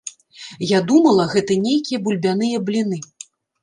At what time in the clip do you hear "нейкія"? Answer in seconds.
1.69-2.03